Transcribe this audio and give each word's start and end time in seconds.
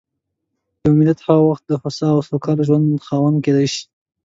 یو 0.83 0.91
ملت 0.99 1.19
هغه 1.27 1.43
وخت 1.49 1.63
د 1.67 1.71
هوسا 1.81 2.07
او 2.15 2.21
سوکاله 2.29 2.63
ژوند 2.67 3.03
خاوند 3.07 3.37
کېدای 3.45 3.67
شي. 3.73 3.83